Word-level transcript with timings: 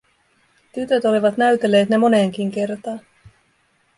Tytöt 0.71 1.05
olivat 1.05 1.37
näytelleet 1.37 1.89
ne 1.89 1.97
moneenkin 1.97 2.51
kertaan. 2.51 2.99